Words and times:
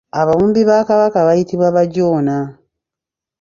Ababumbi 0.19 0.61
ba 0.69 0.77
kabaka 0.87 1.17
bayitibwa 1.27 1.67
Bajoona. 1.75 2.37